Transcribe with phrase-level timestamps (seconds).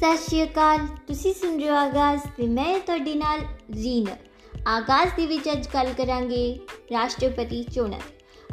[0.00, 3.40] ਸਤਿ ਸ਼੍ਰੀ ਅਕਾਲ। ਤੁਸੀਂ ਸੁਣ ਰਹੇ ਹੋ ਆਗਾਜ਼ ਤੇ ਮੈਂ ਤੁਹਾਡੇ ਨਾਲ
[3.74, 4.06] ਰੀਨ।
[4.68, 6.44] ਆਗਾਜ਼ ਦੇ ਵਿੱਚ ਅੱਜ ਗੱਲ ਕਰਾਂਗੇ
[6.92, 7.98] ਰਾਸ਼ਟਰਪਤੀ ਚੋਣਾਂ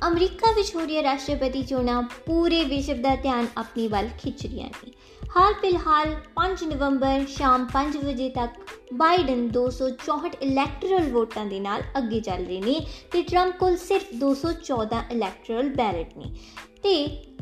[0.08, 4.92] ਅਮਰੀਕਾ ਵਿੱਚ ਹੋ ਰਹੀਆਂ ਰਾਸ਼ਟਰਪਤੀ ਚੋਣਾਂ ਪੂਰੇ ਵਿਸ਼ਵ ਦਾ ਧਿਆਨ ਆਪਣੀ ਵੱਲ ਖਿੱਚ ਰਹੀਆਂ ਨੇ।
[5.38, 8.60] ਹਾਲ ਫਿਲਹਾਲ 5 ਨਵੰਬਰ ਸ਼ਾਮ 5 ਵਜੇ ਤੱਕ
[8.96, 12.76] ਬਾਈਡਨ 264 ਇਲੈਕਟਰਲ ਵੋਟਾਂ ਦੇ ਨਾਲ ਅੱਗੇ ਚੱਲ ਰਹੇ ਨੇ
[13.12, 16.32] ਤੇ ਟਰੰਪ ਕੋਲ ਸਿਰਫ 214 ਇਲੈਕਟਰਲ ਬੈਲਟ ਨੇ।
[16.84, 16.96] ਤੇ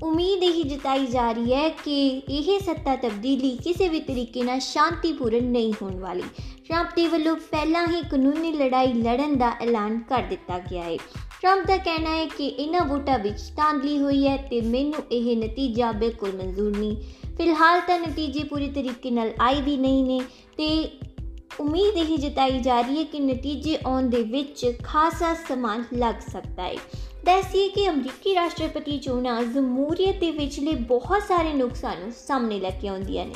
[0.04, 5.44] ਉਮੀਦ ਇਹ ਜਤਾਈ ਜਾ ਰਹੀ ਹੈ ਕਿ ਇਹ ਸੱਤਾ ਤਬਦੀਲੀ ਕਿਸੇ ਵੀ ਤਰੀਕੇ ਨਾਲ ਸ਼ਾਂਤੀਪੂਰਨ
[5.44, 6.24] ਨਹੀਂ ਹੋਣ ਵਾਲੀ।
[6.70, 10.98] ਟਰੰਪ ਦੇ ਵੱਲੋਂ ਪਹਿਲਾਂ ਹੀ ਕਾਨੂੰਨੀ ਲੜਾਈ ਲੜਨ ਦਾ ਐਲਾਨ ਕਰ ਦਿੱਤਾ ਗਿਆ ਹੈ।
[11.42, 15.92] ਟਰੰਪ ਦਾ ਕਹਿਣਾ ਹੈ ਕਿ ਇਹਨਾਂ ਵੋਟਾਂ ਵਿੱਚ ਤਾਂਦਲੀ ਹੋਈ ਹੈ ਤੇ ਮੈਨੂੰ ਇਹ ਨਤੀਜਾ
[15.92, 16.98] ਬਿਲਕੁਲ ਮਨਜ਼ੂਰ ਨਹੀਂ।
[17.38, 20.22] ਫਿਲਹਾਲ ਤਾਂ ਨਤੀਜੇ ਪੂਰੀ ਤਰੀਕੇ ਨਾਲ ਆਈ ਵੀ ਨਹੀਂ ਨੇ
[20.58, 21.00] ਤੇ
[21.60, 26.64] ਉਮੀਦ ਇਹ ਜਤਾਈ ਜਾ ਰਹੀ ਹੈ ਕਿ ਨਤੀਜੇ ਆਉਣ ਦੇ ਵਿੱਚ ਖਾਸਾ ਸਮਾਂ ਲੱਗ ਸਕਦਾ
[26.64, 26.76] ਹੈ।
[27.26, 32.88] ਦੱਸੀਏ ਕਿ ਅਮਰੀਕੀ ਰਾਸ਼ਟਰਪਤੀ ਚੋਣਾਂ ਜਮਹੂਰੀਅਤ ਦੇ ਵਿਚਲੇ ਬਹੁਤ ਸਾਰੇ ਨੁਕਸਾਨ ਨੂੰ ਸਾਹਮਣੇ ਲੈ ਕੇ
[32.88, 33.34] ਆਉਂਦੀਆਂ ਨੇ।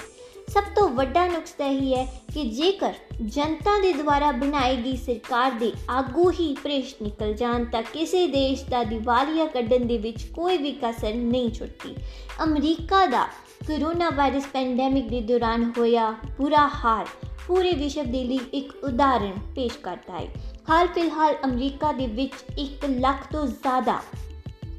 [0.47, 2.93] ਸਭ ਤੋਂ ਵੱਡਾ ਨੁਕਸ ਤਾਂ ਇਹ ਹੈ ਕਿ ਜੇਕਰ
[3.25, 8.63] ਜਨਤਾ ਦੇ ਦੁਆਰਾ ਬਣਾਈ ਗਈ ਸਰਕਾਰ ਦੇ ਆਗੂ ਹੀ ਭ੍ਰਿਸ਼ਟ ਨਿਕਲ ਜਾਣ ਤਾਂ ਕਿਸੇ ਦੇਸ਼
[8.65, 11.95] ਦਾ ਦਿਵਾਲੀਆ ਕੱਢਣ ਦੇ ਵਿੱਚ ਕੋਈ ਵੀ ਕਸਰ ਨਹੀਂ ਛੁੱਟਦੀ।
[12.43, 13.25] ਅਮਰੀਕਾ ਦਾ
[13.67, 17.05] ਕੋਰੋਨਾ ਵਾਇਰਸ ਪੈਂਡੈਮਿਕ ਦੇ ਦੌਰਾਨ ਹੋਇਆ ਬੁਰਾ ਹਾਲ
[17.47, 20.27] ਪੂਰੇ ਵਿਸ਼ਵ ਦੇ ਲਈ ਇੱਕ ਉਦਾਹਰਣ ਪੇਸ਼ ਕਰਦਾ ਹੈ।
[20.69, 24.01] ਹਾਲ ਫਿਲਹਾਲ ਅਮਰੀਕਾ ਦੇ ਵਿੱਚ 1 ਲੱਖ ਤੋਂ ਜ਼ਿਆਦਾ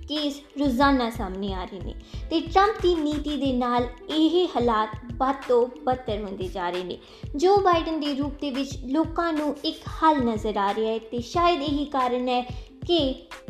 [0.08, 1.94] ਕੇਸ ਰੋਜ਼ਾਨਾ ਸਾਹਮਣੇ ਆ ਰਹੇ ਨੇ
[2.30, 6.98] ਤੇ ਟਰੰਪ ਦੀ ਨੀਤੀ ਦੇ ਨਾਲ ਇਹ ਹਾਲਾਤ ਬਾਤੋਂ ਬੱਤਰ ਹੁੰਦੇ ਜਾ ਰਹੇ ਨੇ।
[7.36, 11.20] ਜੋ ਬਾਈਡਨ ਦੇ ਰੂਪ ਦੇ ਵਿੱਚ ਲੋਕਾਂ ਨੂੰ ਇੱਕ ਹੱਲ ਨਜ਼ਰ ਆ ਰਿਹਾ ਹੈ ਤੇ
[11.20, 12.98] ਸ਼ਾਇਦ ਇਹੀ ਕਾਰਨ ਹੈ ਕਿ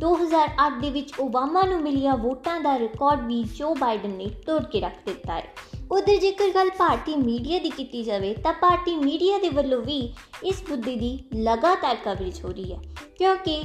[0.00, 4.80] 2008 ਦੇ ਵਿੱਚ ਓਬਾਮਾ ਨੂੰ ਮਿਲੀਆਂ ਵੋਟਾਂ ਦਾ ਰਿਕਾਰਡ ਵੀ ਜੋ ਬਾਈਡਨ ਨੇ ਤੋੜ ਕੇ
[4.80, 5.48] ਰੱਖ ਦਿੱਤਾ ਹੈ।
[5.92, 9.98] ਉਧਰ ਜੇਕਰ ਗੱਲ ਭਾਰਤੀ ਮੀਡੀਆ ਦੀ ਕੀਤੀ ਜਾਵੇ ਤਾਂ ਭਾਰਤੀ ਮੀਡੀਆ ਦੇ ਵੱਲੋਂ ਵੀ
[10.44, 12.78] ਇਸ ਮੁੱਦੇ ਦੀ ਲਗਾਤਾਰ ਕਵਰੇਜ ਹੋ ਰਹੀ ਹੈ,
[13.18, 13.62] ਕਿਉਂਕਿ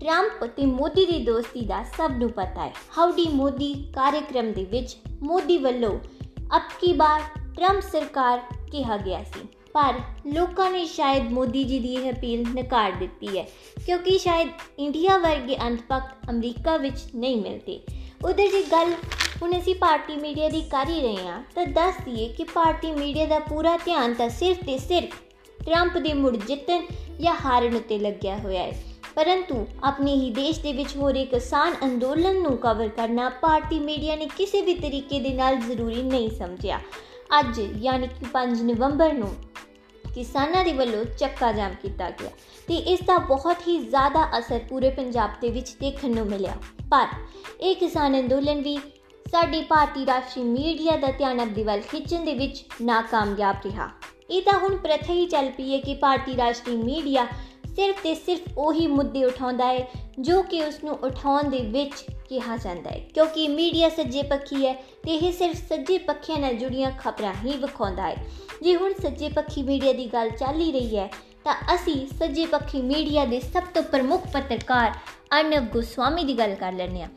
[0.00, 4.96] ਟਰੰਪ ਤੇ ਮੋਦੀ ਦੀ ਦੋਸਤੀ ਦਾ ਸਭ ਨੂੰ ਪਤਾ ਹੈ। ਹਾਊਡੀ ਮੋਦੀ ਕਾਰਜਕ੍ਰਮ ਦੇ ਵਿੱਚ
[5.22, 5.98] ਮੋਦੀ ਵੱਲੋਂ
[6.56, 7.20] ਅਬ ਕੀ ਬਾਰ
[7.56, 8.40] ਟਰੰਪ ਸਰਕਾਰ
[8.72, 9.94] ਕਿਹਾ ਗਿਆ ਸੀ। ਪਰ
[10.26, 13.44] ਲੋਕਾਂ ਨੇ ਸ਼ਾਇਦ ਮੋਦੀ ਜੀ ਦੀ ਇਹ ਅਪੀਲ ਨਕਾਰ ਦਿੱਤੀ ਹੈ,
[13.86, 14.48] ਕਿਉਂਕਿ ਸ਼ਾਇਦ
[14.78, 17.80] ਇੰਡੀਆ ਵਰਗੇ ਅੰਤਪਕ ਅਮਰੀਕਾ ਵਿੱਚ ਨਹੀਂ ਮਿਲਦੇ।
[18.24, 18.92] ਉਧਰ ਜੀ ਗੱਲ,
[19.42, 23.26] ਹੁਣ ਅਸੀਂ ਭਾਰਤੀ ਮੀਡੀਆ ਦੀ ਕਰ ਹੀ ਰਹੇ ਹਾਂ, ਤਾਂ ਦੱਸ ਦਈਏ ਕਿ ਭਾਰਤੀ ਮੀਡੀਆ
[23.26, 25.20] ਦਾ ਪੂਰਾ ਧਿਆਨ ਤਾਂ ਸਿਰਫ ਤੇ ਸਿਰਫ
[25.58, 26.82] ਟਰੰਪ ਦੇ ਮੁੜ ਜਿੱਤਣ
[27.20, 28.72] ਜਾਂ ਹਾਰਨ ਉੱਤੇ ਲੱਗਿਆ ਹੋਇਆ ਹੈ।
[29.14, 34.16] ਪਰੰਤੂ ਆਪਣੇ ਹੀ ਦੇਸ਼ ਦੇ ਵਿੱਚ ਹੋ ਰਹੇ ਕਿਸਾਨ ਅੰਦੋਲਨ ਨੂੰ ਕਵਰ ਕਰਨਾ ਭਾਰਤੀ ਮੀਡੀਆ
[34.16, 36.80] ਨੇ ਕਿਸੇ ਵੀ ਤਰੀਕੇ ਦੇ ਨਾਲ ਜ਼ਰੂਰੀ ਨਹੀਂ ਸਮਝਿਆ।
[37.38, 39.28] ਅੱਜ ਯਾਨੀ ਕਿ 5 ਨਵੰਬਰ ਨੂੰ
[40.14, 42.30] ਕਿਸਾਨਾਂ ਦੇ ਵੱਲੋਂ ਚੱਕਾ ਜਾਮ ਕੀਤਾ ਗਿਆ
[42.68, 46.56] ਤੇ ਇਸ ਦਾ ਬਹੁਤ ਹੀ ਜ਼ਿਆਦਾ ਅਸਰ ਪੂਰੇ ਪੰਜਾਬ ਦੇ ਵਿੱਚ ਦੇਖਣ ਨੂੰ ਮਿਲਿਆ।
[46.90, 47.06] ਪਰ
[47.60, 48.78] ਇਹ ਕਿਸਾਨ ਅੰਦੋਲਨ ਵੀ
[49.26, 53.88] ਸਾਡੀ ਭਾਰਤੀ ਰਾਸ਼ਟਰੀ ਮੀਡੀਆ ਦਾ ਧਿਆਨ ਆਪਣੀ ਵੱਲ ਖਿੱਚਣ ਦੇ ਵਿੱਚ ਨਾਕਾਮਯਾਬ ਰਿਹਾ।
[54.30, 57.26] ਇਹ ਤਾਂ ਹੁਣ ਪ੍ਰਥਾ ਹੀ ਚੱਲ ਪਈ ਹੈ ਕਿ ਭਾਰਤੀ ਰਾਸ਼ਟਰੀ ਮੀਡੀਆ
[57.76, 59.88] ਸਿਰਫ ਤੇ ਸਿਰਫ ਉਹੀ ਮੁੱਦੇ ਉਠਾਉਂਦਾ ਹੈ,
[60.20, 64.74] ਜੋ ਕਿ ਉਸ ਨੂੰ ਉਠਾਉਣ ਦੇ ਵਿੱਚ ਕਿਹਾ ਜਾਂਦਾ ਹੈ। ਕਿਉਂਕਿ ਮੀਡੀਆ ਸੱਜੇ ਪੱਖੀ ਹੈ
[64.74, 68.26] ਤੇ ਇਹ ਸਿਰਫ ਸੱਜੇ ਪੱਖੀਆਂ ਨਾਲ ਜੁੜੀਆਂ ਖਬਰਾਂ ਹੀ ਵਿਖਾਉਂਦਾ ਹੈ।
[68.62, 71.10] ਜੇ ਹੁਣ ਸੱਜੇ ਪੱਖੀ ਮੀਡੀਆ ਦੀ ਗੱਲ ਚੱਲ ਹੀ ਰਹੀ ਹੈ,
[71.44, 74.92] ਤਾਂ ਅਸੀਂ ਸੱਜੇ ਪੱਖੀ ਮੀਡੀਆ ਦੇ ਸਭ ਤੋਂ ਪ੍ਰਮੁੱਖ ਪੱਤਰਕਾਰ
[75.40, 77.08] ਅਰਨਵ ਗੋਸਵਾਮੀ ਦੀ ਗੱਲ ਕਰ ਲੈਂਦੇ ਹਾਂ।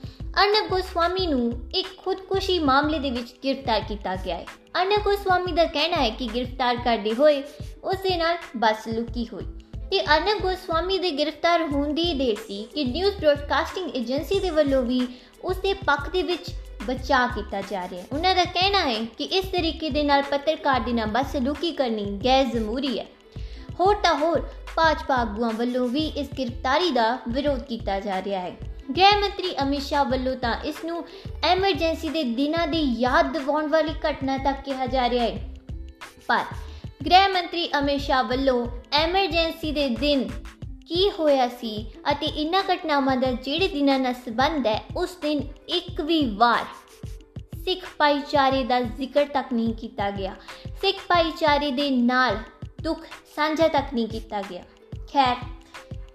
[0.44, 4.45] ਅਰਨਵ ਗੋਸਵਾਮੀ ਨੂੰ ਇੱਕ ਖੁਦਕੁਸ਼ੀ ਮਾਮਲੇ ਦੇ ਵਿੱਚ ਗ੍ਰਿਫਤਾਰ ਕੀਤਾ ਗਿਆ ਹੈ।
[4.81, 7.44] ਅਰਨਵ ਗੋਸਵਾਮੀ ਦਾ ਕਹਿਣਾ ਹੈ ਕਿ ਗ੍ਰਿਫਤਾਰ ਕਰਦੇ ਹੋਏ
[7.84, 9.56] ਉਸ ਦੇ ਨਾਲ ਬਸ ਲੁਕੀ ਹੋਈ।
[9.92, 14.84] ਤੇ ਅਰਨਬ ਗੋਸਵਾਮੀ ਦੇ ਗ੍ਰਿਫਤਾਰ ਹੋਣ ਦੀ ਦੇਰ ਸੀ ਕਿ ਨਿਊਜ਼ ਬ੍ਰਾਡਕਾਸਟਿੰਗ ਏਜੰਸੀ ਦੇ ਵੱਲੋਂ
[14.84, 15.08] ਵੀ
[15.44, 16.50] ਉਸ ਦੇ ਪੱਖ ਦੇ ਵਿੱਚ
[16.88, 20.80] ਬਚਾ ਕੀਤਾ ਜਾ ਰਿਹਾ ਹੈ। ਉਹਨਾਂ ਦਾ ਕਹਿਣਾ ਹੈ ਕਿ ਇਸ ਤਰੀਕੇ ਦੇ ਨਾਲ ਪੱਤਰਕਾਰ
[20.80, 23.06] ਦੀ ਨਾਲ ਬਦਸਲੂਕੀ ਕਰਨੀ ਗੈਰ ਜ਼ਮੂਰੀ ਹੈ।
[23.80, 24.40] ਹੋਰ ਤਾਂ ਹੋਰ,
[24.75, 28.56] ਭਾਜਪਾ ਆਗੂਆਂ ਵੱਲੋਂ ਵੀ ਇਸ ਗ੍ਰਿਫਤਾਰੀ ਦਾ ਵਿਰੋਧ ਕੀਤਾ ਜਾ ਰਿਹਾ ਹੈ।
[28.98, 31.06] ਗ੍ਰਹਿ ਮੰਤਰੀ ਅਮਿਤ ਸ਼ਾਹ ਵੱਲੋਂ ਤਾਂ ਇਸ ਨੂੰ
[31.44, 35.56] ਐਮਰਜੈਂਸੀ ਦੇ ਦਿਨਾਂ ਦੀ ਯਾਦ ਦਿਵਾਉਣ ਵਾਲੀ ਘਟਨਾ ਤੱਕ ਕਿਹਾ ਜਾ ਰਿਹਾ ਹੈ।
[36.28, 36.44] ਪਰ
[37.06, 40.30] ਗ੍ਰਹਿ ਮੰਤਰੀ ਅਮਿਤ ਸ਼ਾਹ ਵੱਲੋਂ ਐਮਰਜੈਂਸੀ ਦੇ ਦਿਨ
[40.88, 46.02] ਕੀ ਹੋਇਆ ਸੀ ਅਤੇ ਇਨ੍ਹਾਂ ਘਟਨਾਵਾਂ ਦਾ ਜਿਹੜੇ ਦਿਨਾਂ ਨਾਲ ਸੰਬੰਧ ਹੈ, ਉਸ ਦਿਨ ਇੱਕ
[46.02, 46.66] ਵੀ ਵਾਰ
[47.66, 50.36] ਸਿੱਖ ਭਾਈਚਾਰੇ ਦਾ ਜ਼ਿਕਰ ਤੱਕ ਨਹੀਂ ਕੀਤਾ ਗਿਆ।
[50.81, 52.38] ਸਿੱਖ ਭਾਈਚਾਰੇ ਦੇ ਨਾਲ
[52.81, 53.06] ਦੁੱਖ
[53.36, 54.63] ਸਾਂਝਾ ਤੱਕ ਨਹੀਂ ਕੀਤਾ ਗਿਆ।
[55.13, 55.36] ਖੈਰ,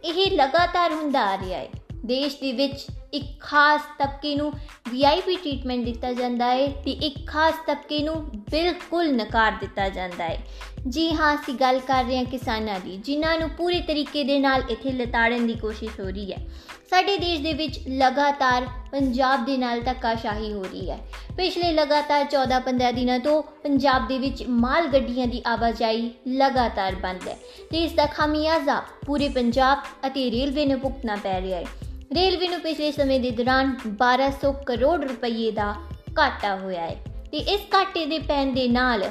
[0.04, 4.52] ਇਹ ਲਗਾਤਾਰ ਹੁੰਦਾ ਆ ਰਿਹਾ ਹੈ। ਦੇਸ਼ ਦੇ ਵਿੱਚ ਇੱਕ ਖਾਸ ਤਬਕੇ ਨੂੰ
[4.90, 8.14] ਵੀਆਈਪੀ ਟ੍ਰੀਟਮੈਂਟ ਦਿੱਤਾ ਜਾਂਦਾ ਹੈ ਤੇ ਇੱਕ ਖਾਸ ਤਬਕੇ ਨੂੰ
[8.50, 10.38] ਬਿਲਕੁਲ ਨਕਾਰ ਦਿੱਤਾ ਜਾਂਦਾ ਹੈ।
[10.88, 14.62] ਜੀ ਹਾਂ, ਅਸੀਂ ਗੱਲ ਕਰ ਰਹੇ ਹਾਂ ਕਿਸਾਨਾਂ ਦੀ, ਜਿਨ੍ਹਾਂ ਨੂੰ ਪੂਰੇ ਤਰੀਕੇ ਦੇ ਨਾਲ
[14.70, 16.38] ਇੱਥੇ ਲਤਾੜਨ ਦੀ ਕੋਸ਼ਿਸ਼ ਹੋ ਰਹੀ ਹੈ।
[16.90, 20.98] ਸਾਡੇ ਦੇਸ਼ ਦੇ ਵਿੱਚ ਲਗਾਤਾਰ ਪੰਜਾਬ ਦੇ ਨਾਲ ਧੱਕਾਸ਼ਾਹੀ ਹੋ ਰਹੀ ਹੈ।
[21.36, 27.36] ਪਿਛਲੇ ਲਗਾਤਾਰ 14-15 ਦਿਨਾਂ ਤੋਂ ਪੰਜਾਬ ਦੇ ਵਿੱਚ ਮਾਲ ਗੱਡੀਆਂ ਦੀ ਆਵਾਜਾਈ ਲਗਾਤਾਰ ਬੰਦ ਹੈ
[27.70, 31.64] ਤੇ ਇਸ ਦਾ ਖਾਮਿਆਜ਼ਾ ਪੂਰੇ ਪੰਜਾਬ ਅਤੇ ਰੇਲਵੇ ਨੂੰ ਭੁਗਤਣਾ ਪੈ ਰਿਹਾ ਹੈ।
[32.14, 35.74] ਰੇਲਵੇ ਨੂੰ ਪਿਛਲੇ ਸਮੇਂ ਦੇ ਦੌਰਾਨ 1200 ਕਰੋੜ ਰੁਪਏ ਦਾ
[36.18, 36.96] ਘਾਟਾ ਹੋਇਆ ਹੈ
[37.32, 39.02] ਤੇ ਇਸ ਘਾਟੇ ਦੇ ਪੈਣ ਦੇ ਨਾਲ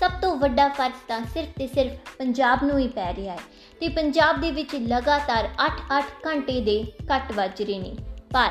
[0.00, 3.40] ਸਭ ਤੋਂ ਵੱਡਾ ਫ਼ਰਕ ਤਾਂ ਸਿਰਫ ਤੇ ਸਿਰਫ ਪੰਜਾਬ ਨੂੰ ਹੀ ਪੈ ਰਿਹਾ ਹੈ
[3.80, 7.94] ਤੇ ਪੰਜਾਬ ਦੇ ਵਿੱਚ ਲਗਾਤਾਰ 8-8 ਘੰਟੇ ਦੇ ਕੱਟ ਵੱਜ ਰਹੇ ਨੇ।
[8.32, 8.50] ਪਰ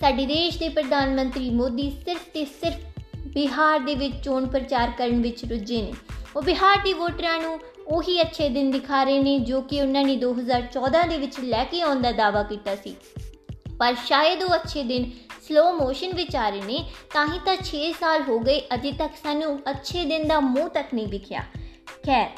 [0.00, 5.22] ਸਾਡੇ ਦੇਸ਼ ਦੇ ਪ੍ਰਧਾਨ ਮੰਤਰੀ ਮੋਦੀ ਸਿਰਫ ਤੇ ਸਿਰਫ ਬਿਹਾਰ ਦੇ ਵਿੱਚ ਚੋਣ ਪ੍ਰਚਾਰ ਕਰਨ
[5.22, 5.92] ਵਿੱਚ ਰੁੱਝੇ ਨੇ।
[6.36, 10.16] ਉਹ ਬਿਹਾਰ ਦੀ ਵੋਟਰਾਂ ਨੂੰ ਉਹੀ ਅੱਛੇ ਦਿਨ ਦਿਖਾ ਰਹੇ ਨੇ ਜੋ ਕਿ ਉਹਨਾਂ ਨੇ
[10.16, 12.94] 2014 ਦੇ ਵਿੱਚ ਲੈ ਕੇ ਆਉਣ ਦਾ ਦਾਅਵਾ ਕੀਤਾ ਸੀ।
[13.80, 15.10] ਪਰ ਸ਼ਾਇਦ ਉਹ ਅੱਛੇ ਦਿਨ
[15.42, 19.14] ਸਲੋ ਮੋਸ਼ਨ ਵਿੱਚ ਆ ਰਹੇ ਨੇ, ਤਾਂ ਹੀ ਤਾਂ 6 ਸਾਲ ਹੋ ਗਏ, ਅਜੇ ਤੱਕ
[19.22, 21.42] ਸਾਨੂੰ ਅੱਛੇ ਦਿਨ ਦਾ ਮੂੰਹ ਤੱਕ ਨਹੀਂ ਵਿਖਿਆ
[22.06, 22.28] ਖੈਰ,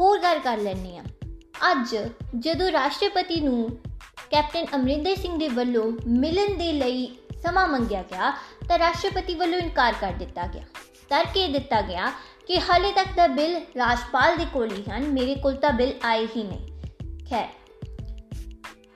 [0.00, 1.02] ਹੋਰ ਗੱਲ ਕਰ ਲੈਣੀ ਆ
[1.70, 1.96] ਅੱਜ
[2.38, 3.68] ਜਦੋਂ ਰਾਸ਼ਟਰਪਤੀ ਨੂੰ
[4.30, 7.06] ਕੈਪਟਨ ਅਮਰਿੰਦਰ ਸਿੰਘ ਦੇ ਵੱਲੋਂ ਮਿਲਣ ਦੇ ਲਈ
[7.42, 8.30] ਸਮਾਂ ਮੰਗਿਆ ਗਿਆ,
[8.68, 10.62] ਤਾਂ ਰਾਸ਼ਟਰਪਤੀ ਵੱਲੋਂ ਇਨਕਾਰ ਕਰ ਦਿੱਤਾ ਗਿਆ।
[11.08, 12.12] ਤਰਕੇ ਦਿੱਤਾ ਗਿਆ
[12.46, 16.26] ਕਿ ਹਾਲੇ ਤੱਕ ਦਾ ਬਿੱਲ ਰਾਜਪਾਲ ਦੇ ਕੋਲ ਹੀ ਹਨ, ਮੇਰੇ ਕੋਲ ਤਾਂ ਬਿੱਲ ਆਏ
[16.36, 17.48] ਹੀ ਨਹੀਂ ਖੈਰ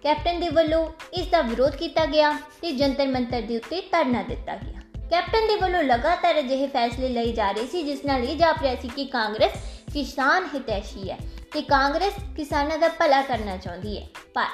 [0.09, 2.31] ਕੈਪਟਨ ਦੇ ਵੱਲੋਂ ਇਸ ਦਾ ਵਿਰੋਧ ਕੀਤਾ ਗਿਆ
[2.63, 7.33] ਤੇ ਜੰਤਰ ਮੰਤਰ ਦੇ ਉੱਤੇ ਧਰਨਾ ਦਿੱਤਾ ਗਿਆ। ਕੈਪਟਨ ਦੇ ਵੱਲੋਂ ਲਗਾਤਾਰ ਅਜਿਹੇ ਫੈਸਲੇ ਲਏ
[7.33, 9.53] ਜਾ ਰਹੇ ਸੀ, ਜਿਸ ਨਾਲ ਇਹ ਜਾਪ ਰਿਹਾ ਸੀ ਕਿ ਕਾਂਗਰਸ
[9.93, 11.19] ਕਿਸਾਨ ਹਿਤੈਸ਼ੀ ਹੈ
[11.53, 14.47] ਤੇ ਕਾਂਗਰਸ ਕਿਸਾਨਾਂ ਦਾ ਭਲਾ ਕਰਨਾ ਚਾਹੁੰਦੀ ਹੈ। ਪਰ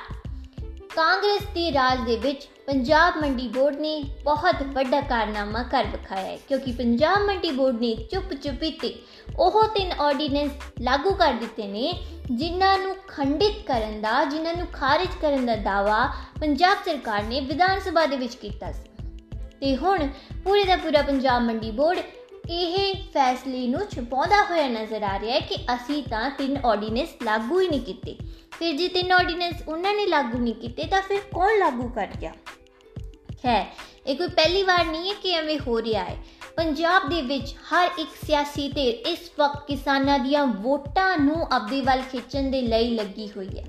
[0.96, 6.36] ਕਾਂਗਰਸ ਦੇ ਰਾਜ ਦੇ ਵਿੱਚ ਪੰਜਾਬ ਮੰਡੀ ਬੋਰਡ ਨੇ ਬਹੁਤ ਵੱਡਾ ਕਾਰਨਾਮਾ ਕਰ ਵਿਖਾਇਆ ਹੈ,
[6.48, 8.94] ਕਿਉਂਕਿ ਪੰਜਾਬ ਮੰਡੀ ਬੋਰਡ ਨੇ ਚੁੱਪ ਚੁਪੀਤੇ
[9.38, 11.92] ਉਹ ਤਿੰਨ ਆਰਡੀਨੈਂਸ ਲਾਗੂ ਕਰ ਦਿੱਤੇ ਨੇ,
[12.30, 16.06] ਜਿਨ੍ਹਾਂ ਨੂੰ ਖੰਡਿਤ ਕਰਨ ਦਾ, ਜਿਨ੍ਹਾਂ ਨੂੰ ਖਾਰਜ ਕਰਨ ਦਾ ਦਾਵਾ
[16.40, 18.88] ਪੰਜਾਬ ਸਰਕਾਰ ਨੇ ਵਿਧਾਨ ਸਭਾ ਦੇ ਵਿੱਚ ਕੀਤਾ ਸੀ।
[19.60, 20.08] ਤੇ ਹੁਣ
[20.44, 21.98] ਪੂਰੇ ਦਾ ਪੂਰਾ ਪੰਜਾਬ ਮੰਡੀ ਬੋਰਡ
[22.50, 27.60] ਇਹ ਫੈਸਲੇ ਨੂੰ ਛੁਪਾਉਂਦਾ ਹੋਇਆ ਨਜ਼ਰ ਆ ਰਿਹਾ ਹੈ ਕਿ ਅਸੀਂ ਤਾਂ ਤਿੰਨ ਆਰਡੀਨੈਂਸ ਲਾਗੂ
[27.60, 28.16] ਹੀ ਨਹੀਂ ਕੀਤੇ।
[28.58, 32.32] ਫਿਰ ਜੇ ਤਿੰਨ ਆਰਡੀਨੈਂਸ ਉਹਨਾਂ ਨੇ ਲਾਗੂ ਨਹੀਂ ਕੀਤੇ, ਤਾਂ ਫਿਰ ਕੌਣ ਲਾਗੂ ਕਰ ਗਿਆ?
[33.42, 33.64] ਖੈਰ,
[34.06, 36.16] ਇਹ ਕੋਈ ਪਹਿਲੀ ਵਾਰ ਨਹੀਂ ਹੈ ਕਿ ਐਵੇਂ ਹੋ ਰਿਹਾ ਹੈ।
[36.56, 42.02] ਪੰਜਾਬ ਦੇ ਵਿੱਚ ਹਰ ਇੱਕ ਸਿਆਸੀ ਧਿਰ ਇਸ ਵਕਤ ਕਿਸਾਨਾਂ ਦੀਆਂ ਵੋਟਾਂ ਨੂੰ ਆਪਦੇ ਵੱਲ
[42.02, 43.64] ਖਿੱਚਣ ਦੇ ਲਈ ਲੱਗੀ ਹੋਈ ਹੈ।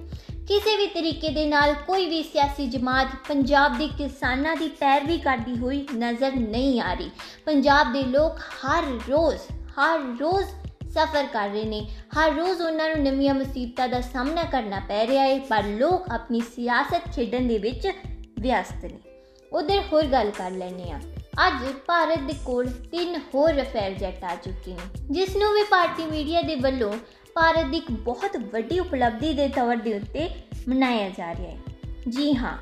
[0.48, 5.58] ਕਿਸੇ ਵੀ ਤਰੀਕੇ ਦੇ ਨਾਲ ਕੋਈ ਵੀ ਸਿਆਸੀ ਜਮਾਤ ਪੰਜਾਬ ਦੇ ਕਿਸਾਨਾਂ ਦੀ ਪੈਰਵੀ ਕਰਦੀ
[5.58, 7.10] ਹੋਈ ਨਜ਼ਰ ਨਹੀਂ ਆ ਰਹੀ।
[7.46, 9.42] ਪੰਜਾਬ ਦੇ ਲੋਕ ਹਰ ਰੋਜ਼
[9.80, 10.46] ਹਰ ਰੋਜ਼
[10.90, 11.82] ਸਫਰ ਕਰ ਰਹੇ ਨੇ।
[12.14, 16.42] ਹਰ ਰੋਜ਼ ਉਹਨਾਂ ਨੂੰ ਨਵੀਆਂ ਮੁਸੀਬਤਾਂ ਦਾ ਸਾਹਮਣਾ ਕਰਨਾ ਪੈ ਰਿਹਾ ਹੈ, ਪਰ ਲੋਕ ਆਪਣੀ
[16.56, 17.88] ਸਿਆਸਤ ਖੇਡਣ ਦੇ ਵਿੱਚ
[18.40, 19.00] ਵਿਅਸਤ ਨੇ।
[19.52, 21.00] ਉਧਰ ਹੋਰ ਗੱਲ ਕਰ ਲੈਨੇ ਆ
[21.48, 26.06] ਅੱਜ ਭਾਰਤ ਦੇ ਕੋਲ ਤਿੰਨ ਹੋਰ ਰਫੇਲ ਜੈਟ ਆ ਚੁੱਕੇ ਨੇ, ਜਿਸ ਨੂੰ ਵੀ ਭਾਰਤੀ
[26.06, 26.94] ਮੀਡੀਆ ਦੇ ਵੱਲੋਂ
[27.36, 30.30] ਭਾਰਤ ਦੀ ਇੱਕ ਬਹੁਤ ਵੱਡੀ ਉਪਲਬਧੀ ਦੇ ਤੌਰ ਦੇ ਉੱਤੇ
[30.70, 31.58] ਮਨਾਇਆ ਜਾ ਰਿਹਾ ਹੈ।
[32.10, 32.58] ਜੀ ਹਾਂ,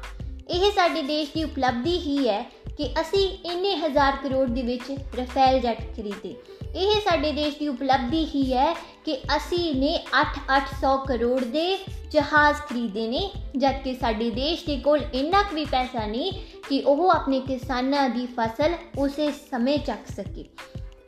[0.49, 2.41] ਇਹ ਸਾਡੇ ਦੇਸ਼ ਦੀ ਉਪਲਬਧੀ ਹੀ ਹੈ
[2.77, 6.35] ਕਿ ਅਸੀਂ ਇੰਨੇ ਹਜ਼ਾਰ ਕਰੋੜ ਦੇ ਵਿੱਚ ਰਫੇਲ ਜੈਟ ਖਰੀਦੇ।
[6.75, 8.73] ਇਹ ਸਾਡੇ ਦੇਸ਼ ਦੀ ਉਪਲਬਧੀ ਹੀ ਹੈ
[9.05, 11.77] ਕਿ ਅਸੀਂ ਨੇ 8-800 ਕਰੋੜ ਦੇ
[12.11, 16.31] ਜਹਾਜ਼ ਖਰੀਦੇ ਨੇ, ਜਦਕਿ ਸਾਡੇ ਦੇਸ਼ ਦੇ ਕੋਲ ਇੰਨਾ ਵੀ ਪੈਸਾ ਨਹੀਂ
[16.69, 20.45] ਕਿ ਉਹ ਆਪਣੇ ਕਿਸਾਨਾਂ ਦੀ ਫਸਲ ਉਸੇ ਸਮੇਂ ਚੱਕ ਸਕੇ।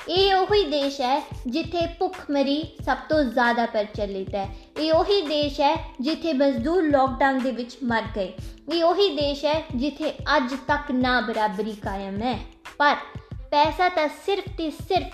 [0.10, 4.50] ਇਹ ਉਹੀ ਦੇਸ਼ ਹੈ ਜਿੱਥੇ ਭੁੱਖਮਰੀ ਸਭ ਤੋਂ ਜ਼ਿਆਦਾ ਪ੍ਰਚਲਿਤ ਹੈ।
[4.80, 8.34] ਇਹ ਉਹੀ ਦੇਸ਼ ਹੈ ਜਿੱਥੇ ਮਜ਼ਦੂਰ ਲੋਕਡਾਊਨ ਦੇ ਵਿੱਚ ਮਰ ਗਏ।
[8.74, 12.40] ਇਹ ਉਹੀ ਦੇਸ਼ ਹੈ ਜਿੱਥੇ ਅੱਜ ਤੱਕ ਨਾ ਬਰਾਬਰੀ ਕਾਇਮ ਹੈ।
[12.78, 12.96] ਪਰ
[13.52, 15.14] ਪੈਸਾ ਤਾਂ ਸਿਰਫ ਤੇ ਸਿਰਫ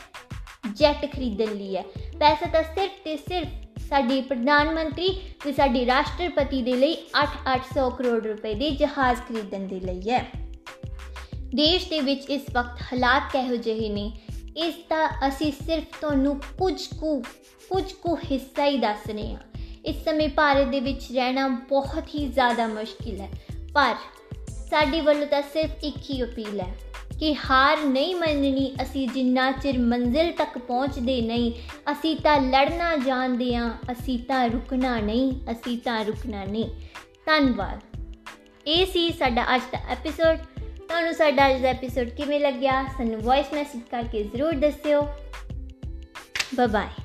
[0.74, 1.84] ਜੈਟ ਖਰੀਦਣ ਲਈ ਹੈ।
[2.20, 3.48] ਪੈਸਾ ਤਾਂ ਸਿਰਫ ਤੇ ਸਿਰਫ
[3.90, 9.80] ਸਾਡੀ ਪ੍ਰਧਾਨ ਮੰਤਰੀ ਤੇ ਸਾਡੀ ਰਾਸ਼ਟਰਪਤੀ ਦੇ ਲਈ 8-800 ਕਰੋੜ ਰੁਪਏ ਦੇ ਜਹਾਜ਼ ਖਰੀਦਣ ਦੇ
[9.80, 10.26] ਲਈ ਹੈ।
[11.56, 14.12] ਦੇਸ਼ ਦੇ ਵਿੱਚ ਇਸ ਵਕਤ ਹਾਲਾਤ ਕਿਹੋ ਜਿਹੇ ਨੇ?
[14.58, 17.22] ਇਸ ਦਾ ਅਸੀਂ ਸਿਰਫ ਤੁਹਾਨੂੰ ਕੁਝ ਕੁ
[17.70, 19.40] ਕੁਝ ਕੁ ਹਿੱਸਾ ਹੀ ਦੱਸ ਰਹੇ ਹਾਂ।
[19.86, 23.30] ਇਸ ਸਮੇਂ ਭਾਰਤ ਦੇ ਵਿੱਚ ਰਹਿਣਾ ਬਹੁਤ ਹੀ ਜ਼ਿਆਦਾ ਮੁਸ਼ਕਿਲ ਹੈ,
[23.74, 23.96] ਪਰ
[24.70, 26.74] ਸਾਡੀ ਵੱਲੋਂ ਤਾਂ ਸਿਰਫ ਇੱਕ ਹੀ ਅਪੀਲ ਹੈ
[27.20, 31.52] ਕਿ ਹਾਰ ਨਹੀਂ ਮੰਨਣੀ, ਅਸੀਂ ਜਿੰਨਾ ਚਿਰ ਮੰਜ਼ਿਲ ਤੱਕ ਪਹੁੰਚਦੇ ਨਹੀਂ,
[31.92, 36.70] ਅਸੀਂ ਤਾਂ ਲੜਨਾ ਜਾਣਦੇ ਹਾਂ, ਅਸੀਂ ਤਾਂ ਰੁਕਣਾ ਨਹੀਂ, ਅਸੀਂ ਤਾਂ ਰੁਕਣਾ ਨਹੀਂ।
[37.26, 37.80] ਧੰਨਵਾਦ।
[38.68, 40.38] ਇਹ ਸੀ ਸਾਡਾ ਅੱਜ ਦਾ ਐਪੀਸੋਡ
[40.92, 42.84] ਤੁਹਾਨੂੰ ਸਾਡਾ ਅੱਜ ਦਾ ਐਪੀਸੋਡ ਕਿਵੇਂ ਲੱਗਿਆ?
[42.98, 45.02] ਸਾਨੂੰ ਵੌਇਸ ਮੈਸੇਜ ਕਰਕੇ ਜ਼ਰੂਰ ਦੱਸਿਓ।
[46.56, 47.01] Bye bye